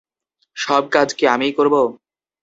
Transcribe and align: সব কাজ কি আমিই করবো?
সব 0.57 0.83
কাজ 0.93 1.07
কি 1.17 1.23
আমিই 1.27 1.53
করবো? 1.57 1.81